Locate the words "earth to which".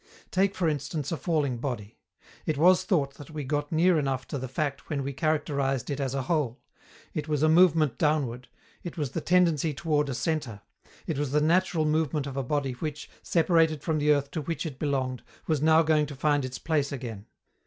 14.11-14.65